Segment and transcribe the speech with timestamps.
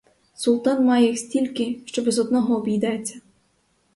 [0.35, 3.21] Султан має їх стільки, що без одного обійдеться.